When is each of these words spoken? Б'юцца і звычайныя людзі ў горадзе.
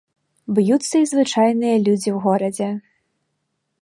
Б'юцца 0.59 0.95
і 1.01 1.05
звычайныя 1.11 1.75
людзі 1.89 2.09
ў 2.15 2.25
горадзе. 2.25 2.69